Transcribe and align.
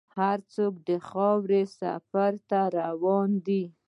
هر 0.17 0.37
څوک 0.53 0.73
د 0.87 0.89
خاورې 1.07 1.61
سفر 1.79 2.31
ته 2.49 2.59
روان 2.79 3.29
دی. 3.45 3.63